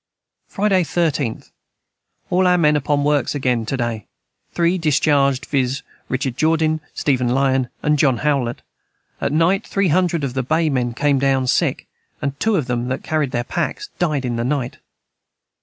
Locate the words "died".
13.99-14.25